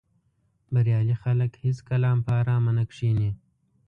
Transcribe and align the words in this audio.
بریالي 0.73 1.15
خلک 1.23 1.51
هېڅکله 1.65 2.07
هم 2.11 2.19
په 2.25 2.31
آرامه 2.39 2.71
نه 2.77 2.83
کیني. 2.93 3.31